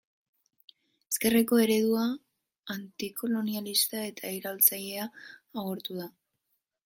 [1.11, 2.05] Ezkerreko eredua,
[2.75, 5.07] antikolonialista eta iraultzailea
[5.65, 6.11] agortu da.